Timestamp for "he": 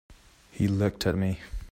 0.49-0.67